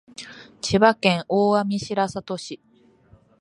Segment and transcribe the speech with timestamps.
[0.63, 2.59] 千葉県大網白里市